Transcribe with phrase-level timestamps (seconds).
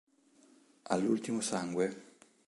[0.87, 1.85] All'ultimo sangue